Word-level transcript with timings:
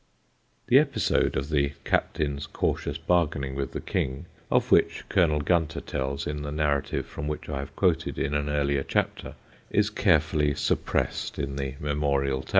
The 0.65 0.79
episode 0.79 1.37
of 1.37 1.49
the 1.51 1.73
captain's 1.85 2.47
cautious 2.47 2.97
bargaining 2.97 3.53
with 3.53 3.71
the 3.73 3.79
King, 3.79 4.25
of 4.49 4.71
which 4.71 5.07
Colonel 5.09 5.41
Gunter 5.41 5.79
tells 5.79 6.25
in 6.25 6.41
the 6.41 6.51
narrative 6.51 7.05
from 7.05 7.27
which 7.27 7.47
I 7.47 7.59
have 7.59 7.75
quoted 7.75 8.17
in 8.17 8.33
an 8.33 8.49
earlier 8.49 8.81
chapter, 8.81 9.35
is 9.69 9.91
carefully 9.91 10.55
suppressed 10.55 11.37
on 11.37 11.55
the 11.55 11.75
memorial 11.79 12.41
tablet. 12.41 12.49